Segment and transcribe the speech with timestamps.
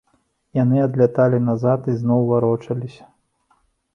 [0.59, 3.05] Яны адляталі назад і ізноў варочаліся.